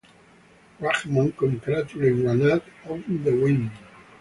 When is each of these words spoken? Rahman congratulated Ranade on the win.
Rahman 0.81 1.31
congratulated 1.37 2.25
Ranade 2.25 2.63
on 2.89 3.23
the 3.23 3.35
win. 3.39 3.69